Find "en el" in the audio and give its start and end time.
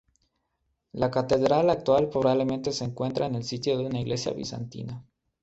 3.27-3.43